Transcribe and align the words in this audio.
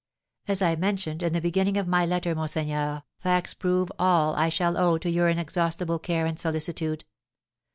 As 0.47 0.63
I 0.63 0.75
mentioned 0.75 1.21
in 1.21 1.31
the 1.31 1.39
beginning 1.39 1.77
of 1.77 1.87
my 1.87 2.07
letter, 2.07 2.33
monseigneur, 2.33 3.03
facts 3.19 3.53
prove 3.53 3.91
all 3.99 4.33
I 4.35 4.49
shall 4.49 4.75
owe 4.75 4.97
to 4.97 5.09
your 5.11 5.29
inexhaustible 5.29 5.99
care 5.99 6.25
and 6.25 6.39
solicitude. 6.39 7.05